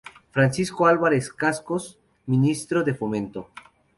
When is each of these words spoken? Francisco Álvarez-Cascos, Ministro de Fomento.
Francisco 0.31 0.87
Álvarez-Cascos, 0.87 1.99
Ministro 2.25 2.81
de 2.83 2.95
Fomento. 2.95 3.49